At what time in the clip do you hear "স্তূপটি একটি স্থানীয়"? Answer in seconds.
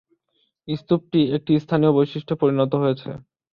0.67-1.91